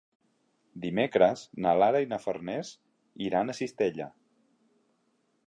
[0.85, 2.73] Dimecres na Lara i na Farners
[3.27, 4.09] iran a Cistella.